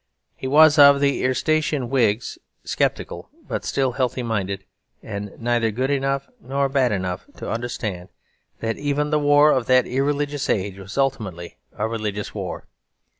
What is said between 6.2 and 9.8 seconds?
nor bad enough to understand that even the war of